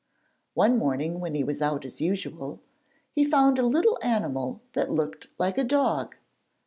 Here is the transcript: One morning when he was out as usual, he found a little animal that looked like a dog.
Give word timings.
One 0.55 0.79
morning 0.79 1.19
when 1.19 1.35
he 1.35 1.43
was 1.43 1.61
out 1.61 1.85
as 1.85 2.01
usual, 2.01 2.59
he 3.11 3.23
found 3.23 3.59
a 3.59 3.63
little 3.67 3.99
animal 4.01 4.59
that 4.73 4.89
looked 4.89 5.27
like 5.37 5.59
a 5.59 5.63
dog. 5.63 6.15